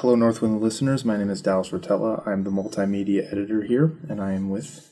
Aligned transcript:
Hello, 0.00 0.14
North 0.14 0.42
Wind 0.42 0.60
listeners. 0.60 1.06
My 1.06 1.16
name 1.16 1.30
is 1.30 1.40
Dallas 1.40 1.70
Wiertella. 1.70 2.26
I'm 2.28 2.44
the 2.44 2.50
multimedia 2.50 3.32
editor 3.32 3.62
here, 3.62 3.96
and 4.10 4.20
I 4.20 4.32
am 4.32 4.50
with. 4.50 4.90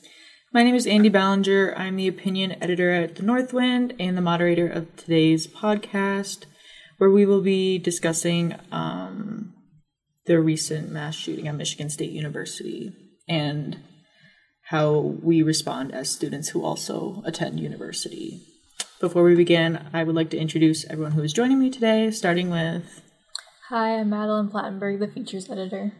My 0.51 0.63
name 0.63 0.73
is 0.73 0.87
Andi 0.87 1.11
Balenger. 1.11 1.77
I'm 1.77 1.95
the 1.95 2.07
opinion 2.07 2.55
editor 2.59 2.89
at 2.89 3.15
the 3.15 3.21
North 3.21 3.53
Wind 3.53 3.93
and 3.99 4.17
the 4.17 4.23
moderator 4.23 4.67
of 4.67 4.95
today's 4.95 5.45
podcast, 5.45 6.45
where 6.97 7.11
we 7.11 7.23
will 7.23 7.43
be 7.43 7.77
discussing 7.77 8.55
um, 8.71 9.53
the 10.25 10.39
recent 10.39 10.91
mass 10.91 11.13
shooting 11.13 11.47
at 11.47 11.53
Michigan 11.53 11.91
State 11.91 12.09
University 12.09 12.91
and 13.29 13.77
how 14.69 14.97
we 15.21 15.43
respond 15.43 15.93
as 15.93 16.09
students 16.09 16.49
who 16.49 16.65
also 16.65 17.21
attend 17.27 17.59
university. 17.59 18.41
Before 18.99 19.21
we 19.21 19.35
begin, 19.35 19.85
I 19.93 20.03
would 20.03 20.15
like 20.15 20.31
to 20.31 20.39
introduce 20.39 20.83
everyone 20.89 21.11
who 21.11 21.21
is 21.21 21.31
joining 21.31 21.59
me 21.59 21.69
today, 21.69 22.09
starting 22.09 22.49
with. 22.49 23.03
Hi, 23.69 23.97
I'm 23.97 24.11
Madoline 24.11 24.51
Plattenberg, 24.51 24.99
the 24.99 25.07
features 25.07 25.49
editor. 25.49 25.91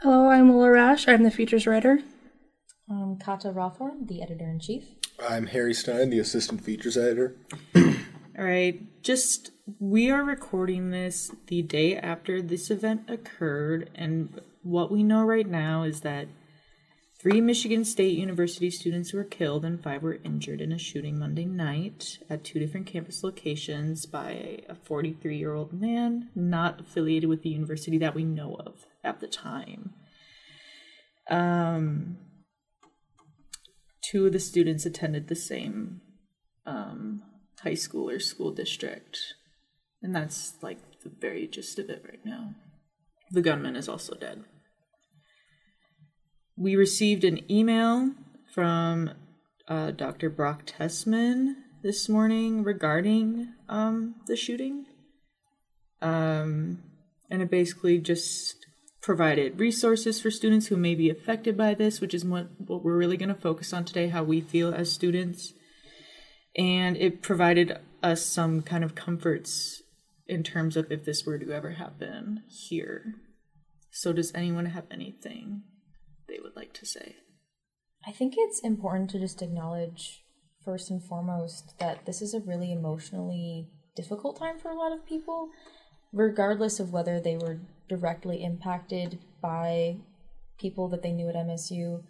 Hello, 0.00 0.30
I'm 0.30 0.52
Lola 0.52 0.70
Rasch. 0.70 1.08
I'm 1.08 1.24
the 1.24 1.30
features 1.32 1.66
writer. 1.66 1.98
I'm 2.88 3.16
Kata 3.18 3.48
Rothhorn, 3.48 4.06
the 4.06 4.22
editor 4.22 4.48
in 4.48 4.60
chief. 4.60 4.84
I'm 5.28 5.48
Harry 5.48 5.74
Stine, 5.74 6.10
the 6.10 6.20
assistant 6.20 6.60
features 6.60 6.96
editor. 6.96 7.34
All 7.74 8.44
right, 8.44 8.80
just 9.02 9.50
we 9.80 10.08
are 10.08 10.22
recording 10.22 10.90
this 10.90 11.32
the 11.48 11.62
day 11.62 11.96
after 11.96 12.40
this 12.40 12.70
event 12.70 13.10
occurred, 13.10 13.90
and 13.92 14.40
what 14.62 14.92
we 14.92 15.02
know 15.02 15.24
right 15.24 15.48
now 15.48 15.82
is 15.82 16.02
that 16.02 16.28
three 17.26 17.40
Michigan 17.40 17.84
State 17.84 18.16
University 18.16 18.70
students 18.70 19.12
were 19.12 19.24
killed 19.24 19.64
and 19.64 19.82
five 19.82 20.00
were 20.00 20.20
injured 20.22 20.60
in 20.60 20.70
a 20.70 20.78
shooting 20.78 21.18
Monday 21.18 21.44
night 21.44 22.20
at 22.30 22.44
two 22.44 22.60
different 22.60 22.86
campus 22.86 23.24
locations 23.24 24.06
by 24.06 24.60
a 24.68 24.76
43 24.76 25.36
year 25.36 25.52
old 25.52 25.72
man 25.72 26.28
not 26.36 26.82
affiliated 26.82 27.28
with 27.28 27.42
the 27.42 27.48
university 27.48 27.98
that 27.98 28.14
we 28.14 28.22
know 28.22 28.54
of 28.64 28.86
at 29.02 29.18
the 29.18 29.26
time. 29.26 29.92
Um, 31.28 32.18
two 34.04 34.26
of 34.26 34.32
the 34.32 34.38
students 34.38 34.86
attended 34.86 35.26
the 35.26 35.34
same 35.34 36.02
um, 36.64 37.24
high 37.60 37.74
school 37.74 38.08
or 38.08 38.20
school 38.20 38.52
district. 38.52 39.18
And 40.00 40.14
that's 40.14 40.54
like 40.62 40.78
the 41.02 41.10
very 41.10 41.48
gist 41.48 41.80
of 41.80 41.90
it 41.90 42.04
right 42.08 42.24
now. 42.24 42.54
The 43.32 43.42
gunman 43.42 43.74
is 43.74 43.88
also 43.88 44.14
dead. 44.14 44.44
We 46.58 46.74
received 46.74 47.24
an 47.24 47.50
email 47.50 48.12
from 48.54 49.10
uh, 49.68 49.90
Dr. 49.90 50.30
Brock 50.30 50.64
Tessman 50.64 51.56
this 51.82 52.08
morning 52.08 52.62
regarding 52.62 53.52
um, 53.68 54.14
the 54.26 54.36
shooting. 54.36 54.86
Um, 56.00 56.82
and 57.30 57.42
it 57.42 57.50
basically 57.50 57.98
just 57.98 58.64
provided 59.02 59.60
resources 59.60 60.18
for 60.18 60.30
students 60.30 60.68
who 60.68 60.78
may 60.78 60.94
be 60.94 61.10
affected 61.10 61.58
by 61.58 61.74
this, 61.74 62.00
which 62.00 62.14
is 62.14 62.24
what, 62.24 62.48
what 62.58 62.82
we're 62.82 62.96
really 62.96 63.18
going 63.18 63.28
to 63.28 63.34
focus 63.34 63.74
on 63.74 63.84
today, 63.84 64.08
how 64.08 64.24
we 64.24 64.40
feel 64.40 64.72
as 64.72 64.90
students. 64.90 65.52
And 66.56 66.96
it 66.96 67.20
provided 67.20 67.78
us 68.02 68.24
some 68.24 68.62
kind 68.62 68.82
of 68.82 68.94
comforts 68.94 69.82
in 70.26 70.42
terms 70.42 70.74
of 70.74 70.90
if 70.90 71.04
this 71.04 71.26
were 71.26 71.38
to 71.38 71.52
ever 71.52 71.72
happen 71.72 72.44
here. 72.48 73.16
So, 73.90 74.14
does 74.14 74.32
anyone 74.34 74.66
have 74.66 74.84
anything 74.90 75.62
they 76.28 76.38
would 76.42 76.56
like 76.56 76.72
to 76.74 76.86
say? 76.86 77.16
I 78.06 78.12
think 78.12 78.34
it's 78.36 78.60
important 78.60 79.10
to 79.10 79.18
just 79.18 79.42
acknowledge, 79.42 80.22
first 80.64 80.90
and 80.90 81.02
foremost, 81.02 81.74
that 81.78 82.06
this 82.06 82.22
is 82.22 82.34
a 82.34 82.40
really 82.40 82.72
emotionally 82.72 83.68
difficult 83.96 84.38
time 84.38 84.58
for 84.58 84.70
a 84.70 84.76
lot 84.76 84.92
of 84.92 85.06
people, 85.06 85.48
regardless 86.12 86.78
of 86.78 86.92
whether 86.92 87.20
they 87.20 87.36
were 87.36 87.60
directly 87.88 88.44
impacted 88.44 89.18
by 89.42 89.96
people 90.58 90.88
that 90.88 91.02
they 91.02 91.12
knew 91.12 91.28
at 91.28 91.34
MSU. 91.34 92.02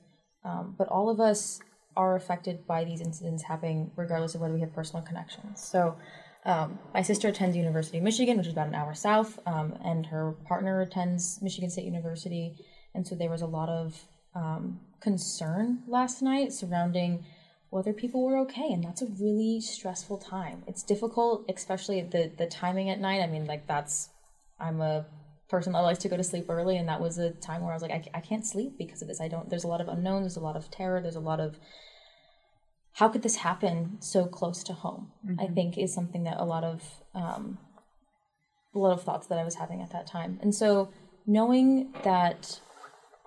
Um, 0.44 0.74
but 0.76 0.88
all 0.88 1.08
of 1.08 1.18
us 1.18 1.60
are 1.96 2.14
affected 2.14 2.66
by 2.66 2.84
these 2.84 3.00
incidents 3.00 3.44
happening, 3.44 3.90
regardless 3.96 4.34
of 4.34 4.40
whether 4.40 4.54
we 4.54 4.60
have 4.60 4.74
personal 4.74 5.02
connections. 5.02 5.64
So, 5.64 5.96
um, 6.44 6.78
my 6.94 7.02
sister 7.02 7.28
attends 7.28 7.56
University 7.56 7.98
of 7.98 8.04
Michigan, 8.04 8.36
which 8.36 8.46
is 8.46 8.52
about 8.52 8.68
an 8.68 8.74
hour 8.74 8.94
south, 8.94 9.38
um, 9.46 9.74
and 9.84 10.06
her 10.06 10.36
partner 10.46 10.80
attends 10.80 11.40
Michigan 11.42 11.70
State 11.70 11.84
University. 11.84 12.54
And 12.96 13.06
so 13.06 13.14
there 13.14 13.30
was 13.30 13.42
a 13.42 13.46
lot 13.46 13.68
of 13.68 14.08
um, 14.34 14.80
concern 15.00 15.82
last 15.86 16.22
night 16.22 16.52
surrounding 16.52 17.24
whether 17.70 17.92
people 17.92 18.24
were 18.24 18.38
okay, 18.38 18.72
and 18.72 18.82
that's 18.82 19.02
a 19.02 19.06
really 19.20 19.60
stressful 19.60 20.18
time. 20.18 20.62
It's 20.66 20.82
difficult, 20.82 21.44
especially 21.48 22.00
the 22.00 22.32
the 22.36 22.46
timing 22.46 22.90
at 22.90 23.00
night. 23.00 23.20
I 23.20 23.26
mean, 23.26 23.46
like 23.46 23.66
that's 23.66 24.08
I'm 24.58 24.80
a 24.80 25.06
person 25.48 25.72
that 25.72 25.80
likes 25.80 25.98
to 26.00 26.08
go 26.08 26.16
to 26.16 26.24
sleep 26.24 26.46
early, 26.48 26.76
and 26.76 26.88
that 26.88 27.00
was 27.00 27.18
a 27.18 27.30
time 27.30 27.62
where 27.62 27.72
I 27.72 27.74
was 27.74 27.82
like, 27.82 27.90
I, 27.90 28.02
I 28.14 28.20
can't 28.20 28.46
sleep 28.46 28.78
because 28.78 29.02
of 29.02 29.08
this. 29.08 29.20
I 29.20 29.28
don't. 29.28 29.48
There's 29.50 29.64
a 29.64 29.68
lot 29.68 29.80
of 29.80 29.88
unknowns. 29.88 30.22
There's 30.22 30.36
a 30.36 30.40
lot 30.40 30.56
of 30.56 30.70
terror. 30.70 31.00
There's 31.00 31.16
a 31.16 31.20
lot 31.20 31.40
of 31.40 31.58
how 32.94 33.08
could 33.08 33.22
this 33.22 33.36
happen 33.36 33.98
so 34.00 34.24
close 34.26 34.62
to 34.64 34.72
home? 34.72 35.12
Mm-hmm. 35.26 35.40
I 35.40 35.46
think 35.48 35.76
is 35.76 35.92
something 35.92 36.24
that 36.24 36.38
a 36.38 36.44
lot 36.44 36.64
of 36.64 36.82
um, 37.14 37.58
a 38.74 38.78
lot 38.78 38.92
of 38.92 39.02
thoughts 39.02 39.26
that 39.26 39.38
I 39.38 39.44
was 39.44 39.56
having 39.56 39.82
at 39.82 39.90
that 39.90 40.06
time, 40.06 40.38
and 40.40 40.54
so 40.54 40.90
knowing 41.26 41.92
that 42.04 42.60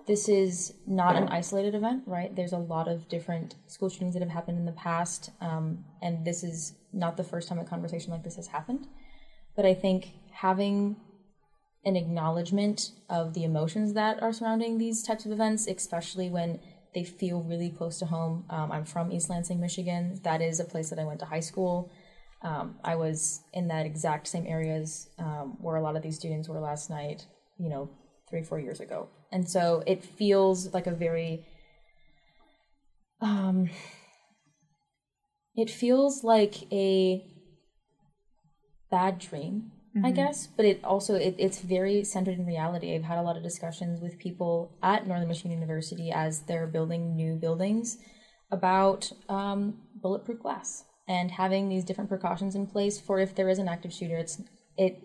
this 0.09 0.27
is 0.27 0.73
not 0.87 1.15
an 1.15 1.27
isolated 1.27 1.75
event, 1.75 2.01
right? 2.07 2.35
There's 2.35 2.51
a 2.51 2.57
lot 2.57 2.87
of 2.87 3.07
different 3.09 3.53
school 3.67 3.89
shootings 3.89 4.15
that 4.15 4.23
have 4.23 4.31
happened 4.31 4.57
in 4.57 4.65
the 4.65 4.71
past, 4.71 5.29
um, 5.39 5.85
and 6.01 6.25
this 6.25 6.43
is 6.43 6.73
not 6.91 7.15
the 7.15 7.23
first 7.23 7.47
time 7.47 7.59
a 7.59 7.63
conversation 7.63 8.11
like 8.11 8.23
this 8.23 8.35
has 8.35 8.47
happened. 8.47 8.87
But 9.55 9.67
I 9.67 9.75
think 9.75 10.07
having 10.31 10.95
an 11.85 11.95
acknowledgement 11.95 12.89
of 13.07 13.35
the 13.35 13.43
emotions 13.43 13.93
that 13.93 14.23
are 14.23 14.33
surrounding 14.33 14.79
these 14.79 15.03
types 15.03 15.27
of 15.27 15.31
events, 15.31 15.67
especially 15.67 16.27
when 16.27 16.59
they 16.95 17.03
feel 17.03 17.43
really 17.43 17.69
close 17.69 17.99
to 17.99 18.07
home. 18.07 18.45
Um, 18.49 18.71
I'm 18.71 18.85
from 18.85 19.11
East 19.11 19.29
Lansing, 19.29 19.59
Michigan. 19.59 20.19
That 20.23 20.41
is 20.41 20.59
a 20.59 20.65
place 20.65 20.89
that 20.89 20.97
I 20.97 21.03
went 21.03 21.19
to 21.19 21.25
high 21.25 21.39
school. 21.39 21.91
Um, 22.41 22.79
I 22.83 22.95
was 22.95 23.41
in 23.53 23.67
that 23.67 23.85
exact 23.85 24.27
same 24.27 24.47
areas 24.47 25.07
um, 25.19 25.55
where 25.61 25.75
a 25.75 25.83
lot 25.83 25.95
of 25.95 26.01
these 26.01 26.15
students 26.15 26.49
were 26.49 26.59
last 26.59 26.89
night, 26.89 27.27
you 27.59 27.69
know, 27.69 27.91
three, 28.29 28.43
four 28.43 28.59
years 28.59 28.79
ago. 28.79 29.09
And 29.31 29.49
so 29.49 29.83
it 29.85 30.03
feels 30.03 30.73
like 30.73 30.87
a 30.87 30.91
very, 30.91 31.45
um, 33.21 33.69
it 35.55 35.69
feels 35.69 36.23
like 36.23 36.71
a 36.71 37.23
bad 38.89 39.19
dream 39.19 39.71
mm-hmm. 39.95 40.05
I 40.05 40.11
guess. 40.11 40.47
But 40.47 40.65
it 40.65 40.83
also 40.83 41.15
it, 41.15 41.35
it's 41.37 41.59
very 41.59 42.03
centered 42.03 42.37
in 42.37 42.45
reality. 42.45 42.95
I've 42.95 43.03
had 43.03 43.17
a 43.17 43.23
lot 43.23 43.37
of 43.37 43.43
discussions 43.43 44.01
with 44.01 44.19
people 44.19 44.77
at 44.81 45.07
Northern 45.07 45.27
Michigan 45.27 45.51
University 45.51 46.11
as 46.11 46.41
they're 46.41 46.67
building 46.67 47.15
new 47.15 47.35
buildings 47.35 47.97
about 48.51 49.11
um, 49.27 49.75
bulletproof 50.01 50.39
glass 50.39 50.83
and 51.07 51.31
having 51.31 51.69
these 51.69 51.83
different 51.83 52.09
precautions 52.09 52.55
in 52.55 52.67
place 52.67 52.99
for 52.99 53.19
if 53.19 53.35
there 53.35 53.49
is 53.49 53.59
an 53.59 53.67
active 53.67 53.93
shooter. 53.93 54.17
It's 54.17 54.41
it 54.77 55.03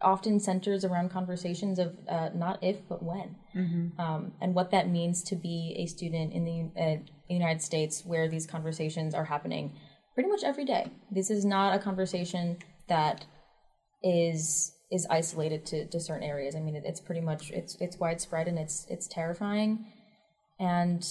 often 0.00 0.38
centers 0.40 0.84
around 0.84 1.10
conversations 1.10 1.78
of 1.78 1.96
uh, 2.08 2.30
not 2.34 2.62
if 2.62 2.86
but 2.88 3.02
when, 3.02 3.36
mm-hmm. 3.54 4.00
um, 4.00 4.32
and 4.40 4.54
what 4.54 4.70
that 4.70 4.88
means 4.88 5.22
to 5.24 5.36
be 5.36 5.74
a 5.78 5.86
student 5.86 6.32
in 6.32 6.44
the 6.44 6.82
uh, 6.82 6.96
United 7.28 7.62
States 7.62 8.02
where 8.04 8.28
these 8.28 8.46
conversations 8.46 9.14
are 9.14 9.24
happening 9.24 9.76
pretty 10.14 10.28
much 10.28 10.44
every 10.44 10.64
day. 10.64 10.90
This 11.10 11.30
is 11.30 11.44
not 11.44 11.74
a 11.74 11.78
conversation 11.78 12.58
that 12.88 13.26
is 14.02 14.72
is 14.90 15.06
isolated 15.10 15.66
to, 15.66 15.86
to 15.86 15.98
certain 15.98 16.22
areas. 16.22 16.54
I 16.54 16.60
mean, 16.60 16.76
it, 16.76 16.84
it's 16.86 17.00
pretty 17.00 17.20
much 17.20 17.50
it's 17.50 17.76
it's 17.80 17.98
widespread 17.98 18.48
and 18.48 18.58
it's 18.58 18.86
it's 18.88 19.08
terrifying, 19.08 19.86
and 20.60 21.04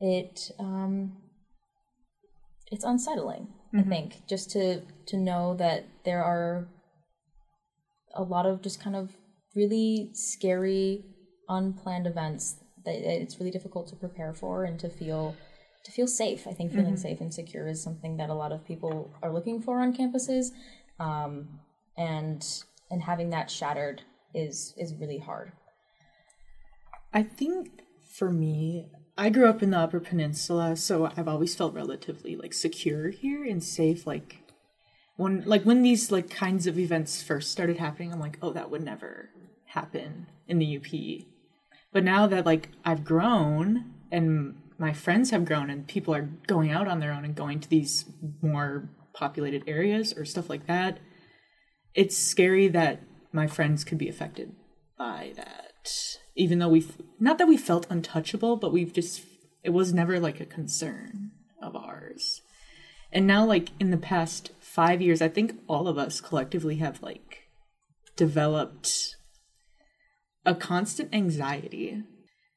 it 0.00 0.50
um, 0.58 1.16
it's 2.70 2.84
unsettling. 2.84 3.48
Mm-hmm. 3.74 3.78
I 3.78 3.82
think 3.82 4.26
just 4.28 4.50
to 4.52 4.82
to 5.06 5.16
know 5.16 5.54
that 5.56 5.86
there 6.04 6.22
are 6.24 6.68
a 8.14 8.22
lot 8.22 8.46
of 8.46 8.62
just 8.62 8.80
kind 8.80 8.96
of 8.96 9.16
really 9.54 10.10
scary, 10.12 11.04
unplanned 11.48 12.06
events 12.06 12.56
that 12.84 12.94
it's 12.94 13.38
really 13.38 13.50
difficult 13.50 13.88
to 13.88 13.96
prepare 13.96 14.32
for 14.32 14.64
and 14.64 14.78
to 14.80 14.88
feel 14.88 15.36
to 15.84 15.92
feel 15.92 16.06
safe. 16.06 16.46
I 16.46 16.52
think 16.52 16.72
feeling 16.72 16.94
mm-hmm. 16.94 16.96
safe 16.96 17.20
and 17.20 17.32
secure 17.32 17.66
is 17.66 17.82
something 17.82 18.18
that 18.18 18.28
a 18.28 18.34
lot 18.34 18.52
of 18.52 18.64
people 18.64 19.10
are 19.22 19.32
looking 19.32 19.62
for 19.62 19.80
on 19.80 19.94
campuses. 19.94 20.48
Um, 20.98 21.60
and 21.96 22.46
and 22.90 23.02
having 23.02 23.30
that 23.30 23.50
shattered 23.50 24.02
is 24.34 24.74
is 24.76 24.94
really 24.94 25.18
hard. 25.18 25.52
I 27.12 27.22
think 27.22 27.82
for 28.08 28.30
me, 28.30 28.88
I 29.16 29.30
grew 29.30 29.48
up 29.48 29.62
in 29.62 29.70
the 29.70 29.78
Upper 29.78 30.00
Peninsula, 30.00 30.76
so 30.76 31.10
I've 31.16 31.28
always 31.28 31.54
felt 31.54 31.74
relatively 31.74 32.36
like 32.36 32.54
secure 32.54 33.10
here 33.10 33.44
and 33.44 33.62
safe. 33.62 34.06
Like 34.06 34.38
when 35.20 35.42
like 35.44 35.64
when 35.64 35.82
these 35.82 36.10
like 36.10 36.30
kinds 36.30 36.66
of 36.66 36.78
events 36.78 37.22
first 37.22 37.52
started 37.52 37.76
happening, 37.76 38.10
I'm 38.10 38.20
like, 38.20 38.38
oh, 38.40 38.52
that 38.54 38.70
would 38.70 38.82
never 38.82 39.28
happen 39.66 40.26
in 40.48 40.58
the 40.58 40.78
UP. 40.78 41.26
But 41.92 42.04
now 42.04 42.26
that 42.26 42.46
like 42.46 42.70
I've 42.86 43.04
grown 43.04 43.92
and 44.10 44.56
my 44.78 44.94
friends 44.94 45.30
have 45.30 45.44
grown 45.44 45.68
and 45.68 45.86
people 45.86 46.14
are 46.14 46.30
going 46.46 46.70
out 46.70 46.88
on 46.88 47.00
their 47.00 47.12
own 47.12 47.26
and 47.26 47.34
going 47.34 47.60
to 47.60 47.68
these 47.68 48.06
more 48.40 48.88
populated 49.12 49.64
areas 49.66 50.14
or 50.16 50.24
stuff 50.24 50.48
like 50.48 50.66
that, 50.66 50.98
it's 51.94 52.16
scary 52.16 52.68
that 52.68 53.02
my 53.30 53.46
friends 53.46 53.84
could 53.84 53.98
be 53.98 54.08
affected 54.08 54.54
by 54.96 55.34
that. 55.36 55.92
Even 56.34 56.60
though 56.60 56.68
we've 56.68 56.96
not 57.18 57.36
that 57.36 57.48
we 57.48 57.58
felt 57.58 57.86
untouchable, 57.90 58.56
but 58.56 58.72
we've 58.72 58.94
just, 58.94 59.20
it 59.62 59.70
was 59.70 59.92
never 59.92 60.18
like 60.18 60.40
a 60.40 60.46
concern 60.46 61.32
of 61.60 61.76
ours. 61.76 62.40
And 63.12 63.26
now, 63.26 63.44
like 63.44 63.70
in 63.80 63.90
the 63.90 63.96
past 63.96 64.52
five 64.60 65.02
years, 65.02 65.20
I 65.20 65.28
think 65.28 65.60
all 65.66 65.88
of 65.88 65.98
us 65.98 66.20
collectively 66.20 66.76
have 66.76 67.02
like 67.02 67.48
developed 68.16 69.16
a 70.46 70.54
constant 70.54 71.14
anxiety. 71.14 72.02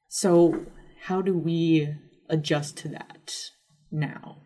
So, 0.10 0.66
how 1.04 1.22
do 1.22 1.38
we 1.38 1.96
adjust 2.30 2.78
to 2.78 2.88
that 2.90 3.34
now? 3.92 4.38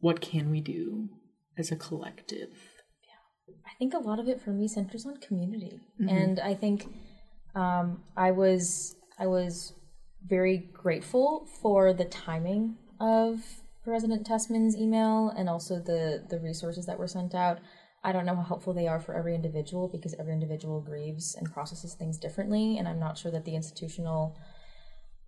What 0.00 0.20
can 0.20 0.50
we 0.50 0.60
do 0.60 1.10
as 1.56 1.70
a 1.70 1.76
collective? 1.76 2.50
I 3.66 3.70
think 3.78 3.94
a 3.94 3.98
lot 3.98 4.18
of 4.18 4.28
it 4.28 4.40
for 4.40 4.50
me 4.50 4.66
centers 4.66 5.06
on 5.06 5.16
community, 5.18 5.80
and 6.08 6.40
I 6.40 6.54
think 6.54 6.86
um, 7.54 8.02
I 8.16 8.30
was 8.30 8.96
I 9.18 9.26
was 9.26 9.74
very 10.26 10.70
grateful 10.72 11.46
for 11.62 11.92
the 11.92 12.04
timing 12.04 12.76
of 13.00 13.59
President 13.82 14.26
Tessman's 14.26 14.76
email 14.76 15.32
and 15.36 15.48
also 15.48 15.78
the 15.78 16.24
the 16.28 16.38
resources 16.38 16.86
that 16.86 16.98
were 16.98 17.08
sent 17.08 17.34
out. 17.34 17.58
I 18.02 18.12
don't 18.12 18.24
know 18.24 18.36
how 18.36 18.42
helpful 18.42 18.72
they 18.72 18.88
are 18.88 19.00
for 19.00 19.14
every 19.14 19.34
individual 19.34 19.88
because 19.88 20.14
every 20.18 20.32
individual 20.32 20.80
grieves 20.80 21.34
and 21.34 21.52
processes 21.52 21.94
things 21.94 22.18
differently, 22.18 22.78
and 22.78 22.88
I'm 22.88 22.98
not 22.98 23.18
sure 23.18 23.30
that 23.30 23.44
the 23.44 23.54
institutional 23.54 24.38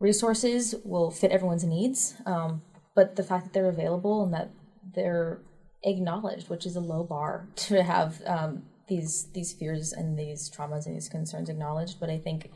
resources 0.00 0.75
will 0.84 1.10
fit 1.10 1.31
everyone's 1.31 1.64
needs. 1.64 2.14
Um, 2.26 2.62
but 2.94 3.16
the 3.16 3.22
fact 3.22 3.44
that 3.44 3.52
they're 3.52 3.69
available 3.69 4.22
and 4.22 4.34
that 4.34 4.50
they're 4.94 5.40
acknowledged, 5.84 6.48
which 6.48 6.66
is 6.66 6.76
a 6.76 6.81
low 6.81 7.05
bar 7.05 7.48
to 7.56 7.82
have 7.82 8.22
um, 8.26 8.64
these 8.88 9.28
these 9.32 9.52
fears 9.52 9.93
and 9.93 10.19
these 10.19 10.50
traumas 10.50 10.87
and 10.87 10.94
these 10.94 11.08
concerns 11.08 11.48
acknowledged. 11.48 12.00
But 12.00 12.10
I 12.10 12.19
think 12.19 12.50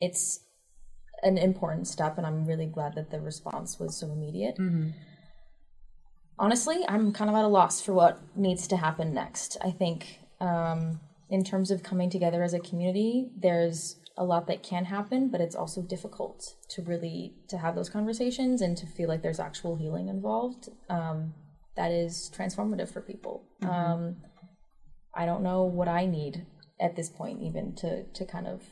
it's 0.00 0.40
an 1.22 1.38
important 1.38 1.86
step, 1.86 2.18
and 2.18 2.26
I'm 2.26 2.44
really 2.46 2.66
glad 2.66 2.94
that 2.94 3.10
the 3.10 3.20
response 3.20 3.78
was 3.78 3.96
so 3.96 4.10
immediate. 4.10 4.56
Honestly, 6.38 6.84
I'm 6.88 7.12
kind 7.12 7.30
of 7.30 7.36
at 7.36 7.44
a 7.44 7.48
loss 7.48 7.80
for 7.80 7.92
what 7.92 8.20
needs 8.36 8.66
to 8.68 8.76
happen 8.76 9.14
next. 9.14 9.56
I 9.62 9.70
think 9.70 10.18
um, 10.40 11.00
in 11.30 11.44
terms 11.44 11.70
of 11.70 11.82
coming 11.82 12.10
together 12.10 12.42
as 12.42 12.54
a 12.54 12.60
community, 12.60 13.30
there's 13.36 13.96
a 14.16 14.24
lot 14.24 14.46
that 14.46 14.62
can 14.62 14.84
happen, 14.84 15.28
but 15.28 15.40
it's 15.40 15.54
also 15.54 15.82
difficult 15.82 16.54
to 16.68 16.82
really 16.82 17.34
to 17.48 17.58
have 17.58 17.74
those 17.74 17.88
conversations 17.88 18.60
and 18.60 18.76
to 18.76 18.86
feel 18.86 19.08
like 19.08 19.22
there's 19.22 19.40
actual 19.40 19.76
healing 19.76 20.08
involved. 20.08 20.68
Um, 20.88 21.34
that 21.76 21.90
is 21.90 22.30
transformative 22.36 22.92
for 22.92 23.00
people. 23.00 23.44
Um, 23.62 24.16
I 25.14 25.24
don't 25.24 25.42
know 25.42 25.64
what 25.64 25.88
I 25.88 26.04
need 26.06 26.46
at 26.80 26.96
this 26.96 27.08
point, 27.08 27.40
even 27.42 27.74
to 27.76 28.04
to 28.04 28.24
kind 28.26 28.46
of 28.46 28.62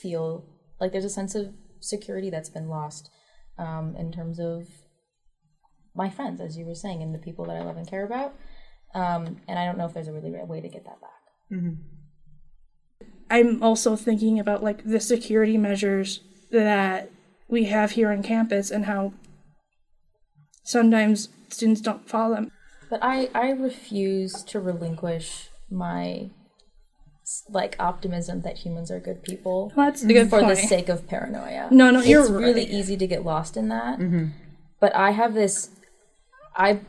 feel 0.00 0.46
like 0.80 0.92
there's 0.92 1.04
a 1.04 1.10
sense 1.10 1.34
of 1.34 1.54
security 1.80 2.30
that's 2.30 2.48
been 2.48 2.68
lost 2.68 3.10
um, 3.58 3.96
in 3.96 4.12
terms 4.12 4.38
of 4.38 4.68
my 5.94 6.08
friends, 6.10 6.40
as 6.40 6.56
you 6.56 6.64
were 6.64 6.74
saying, 6.74 7.02
and 7.02 7.14
the 7.14 7.18
people 7.18 7.44
that 7.46 7.56
I 7.56 7.62
love 7.62 7.76
and 7.76 7.88
care 7.88 8.04
about. 8.04 8.34
Um, 8.94 9.40
and 9.48 9.58
I 9.58 9.64
don't 9.66 9.78
know 9.78 9.86
if 9.86 9.94
there's 9.94 10.08
a 10.08 10.12
really 10.12 10.30
right 10.30 10.46
way 10.46 10.60
to 10.60 10.68
get 10.68 10.84
that 10.84 11.00
back. 11.00 11.10
I'm 13.30 13.62
also 13.62 13.96
thinking 13.96 14.38
about 14.38 14.62
like 14.62 14.84
the 14.84 15.00
security 15.00 15.56
measures 15.56 16.20
that 16.50 17.10
we 17.48 17.64
have 17.64 17.92
here 17.92 18.10
on 18.10 18.22
campus 18.22 18.70
and 18.70 18.84
how 18.86 19.12
sometimes 20.64 21.28
students 21.48 21.80
don't 21.80 22.08
follow 22.08 22.34
them. 22.34 22.50
But 22.90 23.00
I, 23.02 23.28
I 23.34 23.50
refuse 23.50 24.42
to 24.44 24.60
relinquish 24.60 25.48
my 25.70 26.30
like 27.48 27.76
optimism 27.78 28.42
that 28.42 28.58
humans 28.58 28.90
are 28.90 29.00
good 29.00 29.22
people 29.22 29.72
Well, 29.74 29.86
that's 29.86 30.04
good 30.04 30.28
for 30.28 30.40
point. 30.40 30.48
the 30.48 30.56
sake 30.56 30.88
of 30.90 31.06
paranoia. 31.08 31.68
No, 31.70 31.90
no, 31.90 32.02
you're 32.02 32.22
it's 32.22 32.30
really 32.30 32.60
right. 32.64 32.68
easy 32.70 32.96
to 32.98 33.06
get 33.06 33.24
lost 33.24 33.56
in 33.56 33.68
that. 33.68 33.98
But 34.80 34.94
I 34.94 35.12
have 35.12 35.32
this, 35.32 35.70
I 36.56 36.80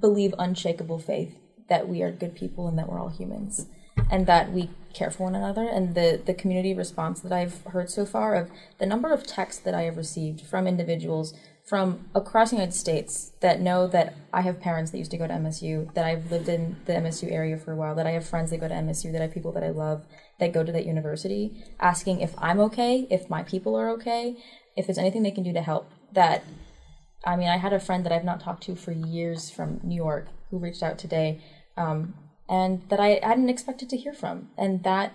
believe 0.00 0.34
unshakable 0.38 0.98
faith 0.98 1.36
that 1.68 1.88
we 1.88 2.02
are 2.02 2.10
good 2.10 2.34
people 2.34 2.68
and 2.68 2.78
that 2.78 2.88
we're 2.88 2.98
all 2.98 3.08
humans 3.08 3.66
and 4.10 4.26
that 4.26 4.52
we 4.52 4.70
care 4.94 5.10
for 5.10 5.24
one 5.24 5.34
another. 5.34 5.68
And 5.68 5.94
the 5.94 6.20
the 6.24 6.34
community 6.34 6.74
response 6.74 7.20
that 7.20 7.32
I've 7.32 7.62
heard 7.64 7.90
so 7.90 8.04
far 8.04 8.34
of 8.34 8.50
the 8.78 8.86
number 8.86 9.12
of 9.12 9.26
texts 9.26 9.62
that 9.62 9.74
I 9.74 9.82
have 9.82 9.96
received 9.96 10.42
from 10.42 10.66
individuals 10.66 11.34
from 11.64 12.06
across 12.14 12.50
the 12.50 12.56
United 12.56 12.74
States 12.74 13.32
that 13.40 13.60
know 13.60 13.86
that 13.86 14.14
I 14.32 14.40
have 14.40 14.60
parents 14.60 14.90
that 14.90 14.98
used 14.98 15.12
to 15.12 15.16
go 15.16 15.28
to 15.28 15.32
MSU, 15.34 15.92
that 15.94 16.04
I've 16.04 16.30
lived 16.30 16.48
in 16.48 16.76
the 16.86 16.94
MSU 16.94 17.30
area 17.30 17.56
for 17.56 17.72
a 17.72 17.76
while, 17.76 17.94
that 17.94 18.06
I 18.06 18.10
have 18.10 18.26
friends 18.26 18.50
that 18.50 18.58
go 18.58 18.68
to 18.68 18.74
MSU, 18.74 19.12
that 19.12 19.20
I 19.20 19.26
have 19.26 19.34
people 19.34 19.52
that 19.52 19.62
I 19.62 19.70
love 19.70 20.04
that 20.40 20.52
go 20.52 20.64
to 20.64 20.72
that 20.72 20.86
university, 20.86 21.64
asking 21.78 22.20
if 22.20 22.34
I'm 22.38 22.58
okay, 22.60 23.06
if 23.10 23.30
my 23.30 23.44
people 23.44 23.76
are 23.76 23.90
okay, 23.90 24.36
if 24.76 24.86
there's 24.86 24.98
anything 24.98 25.22
they 25.22 25.30
can 25.30 25.44
do 25.44 25.52
to 25.52 25.62
help. 25.62 25.90
That, 26.12 26.42
I 27.24 27.36
mean, 27.36 27.48
I 27.48 27.56
had 27.56 27.72
a 27.72 27.80
friend 27.80 28.04
that 28.04 28.12
I've 28.12 28.24
not 28.24 28.40
talked 28.40 28.64
to 28.64 28.76
for 28.76 28.92
years 28.92 29.50
from 29.50 29.80
New 29.82 29.94
York 29.94 30.28
who 30.50 30.58
reached 30.58 30.82
out 30.82 30.98
today, 30.98 31.40
um, 31.76 32.14
and 32.48 32.82
that 32.88 33.00
I 33.00 33.20
hadn't 33.22 33.48
expected 33.48 33.88
to 33.90 33.96
hear 33.96 34.12
from. 34.12 34.48
And 34.58 34.82
that, 34.84 35.12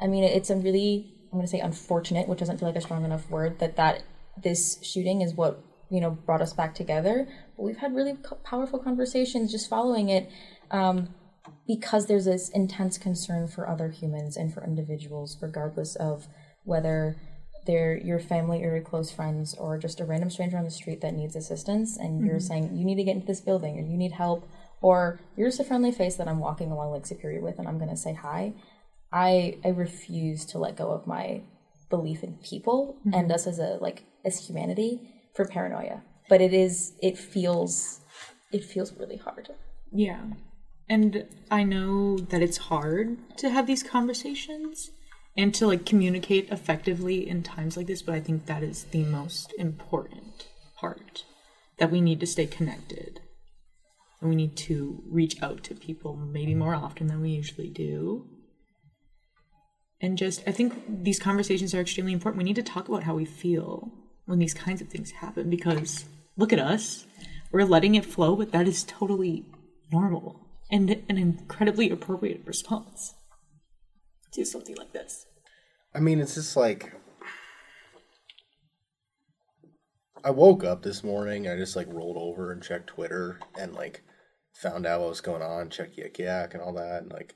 I 0.00 0.06
mean, 0.06 0.24
it's 0.24 0.50
a 0.50 0.56
really, 0.56 1.14
I'm 1.32 1.38
going 1.38 1.44
to 1.44 1.50
say 1.50 1.60
unfortunate, 1.60 2.28
which 2.28 2.40
doesn't 2.40 2.58
feel 2.58 2.68
like 2.68 2.76
a 2.76 2.80
strong 2.80 3.04
enough 3.04 3.30
word, 3.30 3.58
that 3.60 3.76
that 3.76 4.02
this 4.42 4.78
shooting 4.82 5.22
is 5.22 5.34
what 5.34 5.62
you 5.90 6.00
know 6.00 6.10
brought 6.10 6.42
us 6.42 6.52
back 6.52 6.74
together. 6.74 7.28
But 7.56 7.62
we've 7.62 7.76
had 7.78 7.94
really 7.94 8.14
co- 8.14 8.36
powerful 8.36 8.78
conversations 8.78 9.52
just 9.52 9.68
following 9.68 10.08
it. 10.08 10.28
Um, 10.70 11.14
because 11.66 12.06
there's 12.06 12.24
this 12.24 12.48
intense 12.50 12.98
concern 12.98 13.48
for 13.48 13.68
other 13.68 13.90
humans 13.90 14.36
and 14.36 14.52
for 14.52 14.64
individuals, 14.64 15.36
regardless 15.40 15.94
of 15.96 16.26
whether 16.64 17.16
they're 17.66 17.96
your 17.96 18.18
family 18.18 18.64
or 18.64 18.74
your 18.74 18.82
close 18.82 19.10
friends 19.10 19.54
or 19.54 19.78
just 19.78 20.00
a 20.00 20.04
random 20.04 20.30
stranger 20.30 20.56
on 20.56 20.64
the 20.64 20.70
street 20.70 21.00
that 21.00 21.14
needs 21.14 21.36
assistance, 21.36 21.96
and 21.96 22.24
you're 22.24 22.36
mm-hmm. 22.36 22.46
saying 22.46 22.76
you 22.76 22.84
need 22.84 22.96
to 22.96 23.04
get 23.04 23.14
into 23.14 23.26
this 23.26 23.40
building 23.40 23.78
or 23.78 23.82
you 23.82 23.96
need 23.96 24.12
help, 24.12 24.48
or 24.80 25.20
you're 25.36 25.48
just 25.48 25.60
a 25.60 25.64
friendly 25.64 25.92
face 25.92 26.16
that 26.16 26.28
I'm 26.28 26.40
walking 26.40 26.70
along 26.70 26.92
Lake 26.92 27.06
Superior 27.06 27.40
with 27.40 27.58
and 27.58 27.68
I'm 27.68 27.78
going 27.78 27.90
to 27.90 27.96
say 27.96 28.14
hi. 28.14 28.54
I 29.12 29.58
I 29.64 29.68
refuse 29.68 30.44
to 30.46 30.58
let 30.58 30.76
go 30.76 30.90
of 30.90 31.06
my 31.06 31.42
belief 31.90 32.22
in 32.22 32.34
people 32.42 32.96
mm-hmm. 33.00 33.14
and 33.14 33.30
us 33.30 33.46
as 33.46 33.58
a 33.58 33.78
like 33.80 34.04
as 34.24 34.46
humanity 34.46 35.00
for 35.34 35.44
paranoia. 35.44 36.02
But 36.28 36.40
it 36.40 36.52
is 36.52 36.94
it 37.02 37.16
feels 37.18 38.00
it 38.52 38.64
feels 38.64 38.92
really 38.92 39.16
hard. 39.16 39.50
Yeah. 39.92 40.22
And 40.88 41.26
I 41.50 41.62
know 41.62 42.18
that 42.18 42.42
it's 42.42 42.58
hard 42.58 43.16
to 43.38 43.50
have 43.50 43.66
these 43.66 43.82
conversations 43.82 44.90
and 45.36 45.54
to 45.54 45.66
like 45.66 45.84
communicate 45.86 46.50
effectively 46.50 47.28
in 47.28 47.42
times 47.42 47.76
like 47.76 47.86
this, 47.86 48.02
but 48.02 48.14
I 48.14 48.20
think 48.20 48.46
that 48.46 48.62
is 48.62 48.84
the 48.84 49.04
most 49.04 49.52
important 49.58 50.48
part 50.76 51.24
that 51.78 51.90
we 51.90 52.00
need 52.00 52.20
to 52.20 52.26
stay 52.26 52.46
connected. 52.46 53.20
And 54.20 54.30
we 54.30 54.36
need 54.36 54.56
to 54.58 55.02
reach 55.08 55.42
out 55.42 55.64
to 55.64 55.74
people 55.74 56.16
maybe 56.16 56.54
more 56.54 56.74
often 56.74 57.08
than 57.08 57.20
we 57.20 57.30
usually 57.30 57.68
do. 57.68 58.26
And 60.00 60.16
just, 60.16 60.42
I 60.46 60.52
think 60.52 60.74
these 61.02 61.18
conversations 61.18 61.74
are 61.74 61.80
extremely 61.80 62.12
important. 62.12 62.38
We 62.38 62.44
need 62.44 62.56
to 62.56 62.62
talk 62.62 62.88
about 62.88 63.02
how 63.02 63.14
we 63.14 63.24
feel 63.24 63.92
when 64.26 64.38
these 64.38 64.54
kinds 64.54 64.80
of 64.80 64.88
things 64.88 65.10
happen 65.10 65.50
because 65.50 66.04
look 66.36 66.52
at 66.52 66.58
us. 66.58 67.06
We're 67.52 67.64
letting 67.64 67.94
it 67.94 68.04
flow, 68.04 68.36
but 68.36 68.52
that 68.52 68.66
is 68.66 68.84
totally 68.84 69.44
normal 69.92 70.40
and 70.70 70.90
an 71.08 71.18
incredibly 71.18 71.90
appropriate 71.90 72.42
response 72.46 73.14
to 74.34 74.44
something 74.44 74.76
like 74.76 74.92
this. 74.92 75.26
I 75.94 76.00
mean, 76.00 76.20
it's 76.20 76.34
just 76.34 76.56
like 76.56 76.92
I 80.24 80.30
woke 80.30 80.64
up 80.64 80.82
this 80.82 81.04
morning. 81.04 81.46
I 81.46 81.56
just 81.56 81.76
like 81.76 81.92
rolled 81.92 82.16
over 82.16 82.50
and 82.50 82.62
checked 82.62 82.88
Twitter 82.88 83.38
and 83.58 83.74
like 83.74 84.02
found 84.54 84.86
out 84.86 85.00
what 85.00 85.10
was 85.10 85.20
going 85.20 85.42
on. 85.42 85.68
Checked 85.68 85.98
Yik 85.98 86.18
Yak 86.18 86.54
and 86.54 86.62
all 86.62 86.72
that, 86.74 87.02
and 87.02 87.12
like 87.12 87.34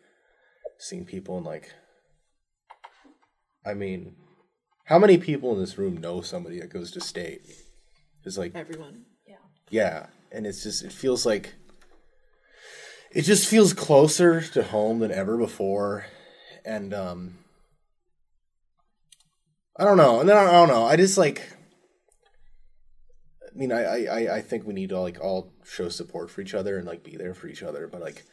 seen 0.79 1.05
people 1.05 1.37
and 1.37 1.47
like. 1.47 1.73
I 3.67 3.75
mean, 3.75 4.17
how 4.85 4.99
many 4.99 5.19
people 5.19 5.53
in 5.53 5.61
this 5.61 5.77
room 5.77 5.99
know 5.99 6.23
somebody 6.23 6.61
that 6.61 6.73
goes 6.73 6.91
to 6.93 7.01
state? 7.01 7.43
It's 8.25 8.39
like 8.39 8.55
Everyone. 8.55 9.05
Yeah. 9.27 9.37
Yeah, 9.71 10.07
and 10.33 10.47
it's 10.47 10.63
just 10.63 10.83
it 10.83 10.93
feels 10.93 11.27
like 11.27 11.55
it 13.11 13.23
just 13.23 13.47
feels 13.49 13.75
closer 13.75 14.41
to 14.41 14.63
home 14.63 15.01
than 15.01 15.13
ever 15.13 15.37
before, 15.37 16.07
and 16.65 16.93
um, 16.95 17.39
I 19.77 19.85
don't 19.85 19.97
know, 19.97 20.21
and 20.21 20.29
then 20.29 20.37
I 20.37 20.51
don't 20.51 20.69
know. 20.69 20.85
I 20.85 20.97
just 20.97 21.19
like, 21.19 21.43
I 23.45 23.57
mean, 23.59 23.73
I 23.73 24.07
I 24.07 24.37
I- 24.37 24.41
think 24.43 24.67
we 24.67 24.75
need 24.75 24.89
to 24.91 25.01
like 25.01 25.21
all 25.21 25.53
show 25.65 25.89
support 25.89 26.31
for 26.31 26.41
each 26.41 26.55
other 26.55 26.79
and 26.79 26.87
like 26.87 27.03
be 27.05 27.17
there 27.17 27.35
for 27.35 27.49
each 27.49 27.63
other, 27.63 27.87
but 27.87 28.01
like, 28.01 28.25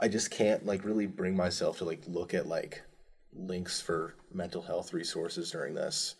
I 0.00 0.08
just 0.08 0.30
can't 0.30 0.64
like 0.64 0.84
really 0.84 1.06
bring 1.06 1.36
myself 1.36 1.78
to 1.78 1.84
like 1.84 2.02
look 2.06 2.32
at 2.34 2.46
like 2.46 2.82
links 3.32 3.80
for 3.80 4.14
mental 4.32 4.62
health 4.62 4.92
resources 4.94 5.50
during 5.50 5.74
this 5.74 6.14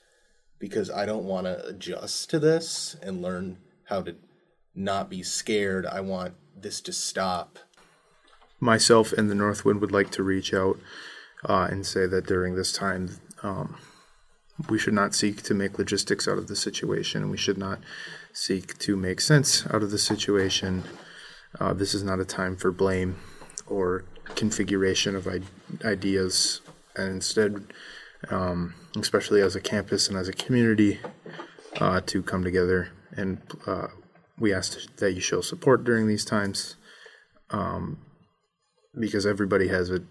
because 0.58 0.90
I 0.90 1.06
don't 1.06 1.24
want 1.24 1.46
to 1.46 1.66
adjust 1.66 2.28
to 2.30 2.38
this 2.38 2.96
and 3.02 3.22
learn 3.22 3.58
how 3.84 4.02
to 4.02 4.16
not 4.74 5.08
be 5.08 5.22
scared. 5.22 5.86
I 5.86 6.00
want 6.00 6.34
this 6.54 6.80
to 6.82 6.92
stop 6.92 7.58
myself 8.60 9.12
and 9.12 9.30
the 9.30 9.34
North 9.34 9.64
Wind 9.64 9.80
would 9.80 9.92
like 9.92 10.10
to 10.12 10.22
reach 10.22 10.52
out 10.52 10.78
uh, 11.46 11.68
and 11.70 11.86
say 11.86 12.06
that 12.06 12.26
during 12.26 12.54
this 12.54 12.72
time, 12.72 13.18
um, 13.42 13.76
we 14.68 14.78
should 14.78 14.94
not 14.94 15.14
seek 15.14 15.42
to 15.42 15.54
make 15.54 15.78
logistics 15.78 16.26
out 16.26 16.38
of 16.38 16.48
the 16.48 16.56
situation. 16.56 17.22
And 17.22 17.30
we 17.30 17.36
should 17.36 17.58
not 17.58 17.80
seek 18.32 18.78
to 18.78 18.96
make 18.96 19.20
sense 19.20 19.66
out 19.66 19.82
of 19.82 19.90
the 19.90 19.98
situation. 19.98 20.84
Uh, 21.58 21.72
this 21.72 21.94
is 21.94 22.02
not 22.02 22.20
a 22.20 22.24
time 22.24 22.56
for 22.56 22.70
blame 22.72 23.16
or 23.66 24.04
configuration 24.34 25.14
of 25.14 25.26
I- 25.26 25.40
ideas, 25.86 26.60
and 26.94 27.10
instead, 27.10 27.66
um, 28.30 28.74
especially 28.98 29.40
as 29.40 29.54
a 29.56 29.60
campus 29.60 30.08
and 30.08 30.16
as 30.16 30.28
a 30.28 30.32
community, 30.32 31.00
uh, 31.80 32.00
to 32.06 32.22
come 32.22 32.42
together. 32.42 32.88
And 33.16 33.40
uh, 33.66 33.88
we 34.38 34.52
ask 34.52 34.96
that 34.96 35.12
you 35.12 35.20
show 35.20 35.40
support 35.40 35.84
during 35.84 36.06
these 36.06 36.24
times 36.24 36.76
um, 37.50 37.98
because 38.98 39.26
everybody 39.26 39.68
has 39.68 39.90
a 39.90 40.02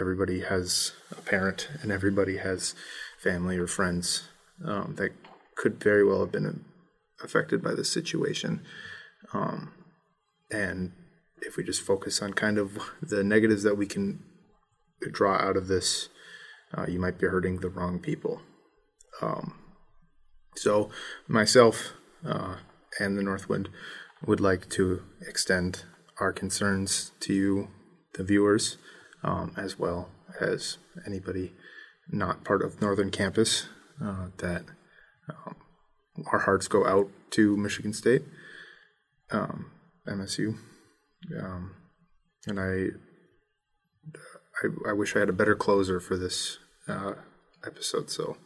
everybody 0.00 0.40
has 0.40 0.92
a 1.10 1.20
parent 1.20 1.68
and 1.82 1.92
everybody 1.92 2.38
has 2.38 2.74
family 3.22 3.58
or 3.58 3.66
friends 3.66 4.28
um, 4.64 4.94
that 4.96 5.12
could 5.56 5.82
very 5.82 6.04
well 6.04 6.20
have 6.20 6.32
been 6.32 6.64
affected 7.22 7.62
by 7.62 7.74
this 7.74 7.92
situation. 7.92 8.62
Um, 9.32 9.72
and 10.50 10.92
if 11.42 11.56
we 11.56 11.64
just 11.64 11.82
focus 11.82 12.22
on 12.22 12.32
kind 12.34 12.58
of 12.58 12.78
the 13.00 13.22
negatives 13.22 13.62
that 13.62 13.76
we 13.76 13.86
can 13.86 14.22
draw 15.10 15.36
out 15.36 15.56
of 15.56 15.68
this, 15.68 16.08
uh, 16.76 16.86
you 16.88 16.98
might 16.98 17.18
be 17.18 17.26
hurting 17.26 17.58
the 17.58 17.68
wrong 17.68 17.98
people. 17.98 18.40
Um, 19.20 19.54
so, 20.56 20.90
myself 21.28 21.92
uh, 22.26 22.56
and 22.98 23.18
the 23.18 23.22
North 23.22 23.48
Wind 23.48 23.68
would 24.24 24.40
like 24.40 24.68
to 24.70 25.02
extend 25.26 25.84
our 26.20 26.32
concerns 26.32 27.12
to 27.20 27.32
you, 27.32 27.68
the 28.14 28.22
viewers, 28.22 28.76
um, 29.22 29.52
as 29.56 29.78
well 29.78 30.08
as 30.40 30.78
anybody 31.06 31.52
not 32.10 32.44
part 32.44 32.62
of 32.62 32.80
Northern 32.80 33.10
Campus, 33.10 33.68
uh, 34.02 34.28
that 34.38 34.64
um, 35.28 35.56
our 36.32 36.40
hearts 36.40 36.68
go 36.68 36.86
out 36.86 37.08
to 37.30 37.56
Michigan 37.56 37.92
State, 37.92 38.22
um, 39.30 39.70
MSU, 40.06 40.58
um, 41.40 41.74
and 42.46 42.58
I, 42.60 42.86
I, 44.62 44.90
I 44.90 44.92
wish 44.92 45.14
I 45.14 45.20
had 45.20 45.28
a 45.28 45.34
better 45.34 45.54
closer 45.54 46.00
for 46.00 46.16
this 46.16 46.58
uh, 46.88 47.12
episode. 47.64 48.10
So 48.10 48.36